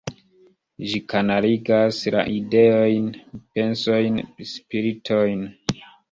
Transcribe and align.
Ĝi 0.91 0.99
kanaligas 1.11 1.99
la 2.15 2.23
ideojn, 2.35 3.05
pensojn, 3.57 4.17
spiritojn. 4.53 5.45